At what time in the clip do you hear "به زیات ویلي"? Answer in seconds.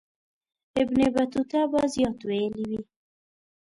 1.71-2.63